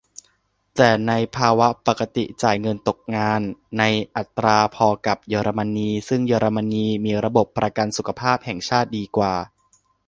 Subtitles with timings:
[0.75, 3.41] แต่ในภาวะปกติจ่ายเงินตกงาน
[3.77, 3.83] ใน
[4.15, 9.33] อัตราพอกับเยอรมนี ซึ่งเยอรมนีมีระบบประกันสุขภาพแห่งชาติดีกว่า